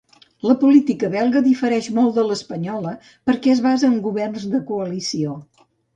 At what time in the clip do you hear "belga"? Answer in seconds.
1.15-1.41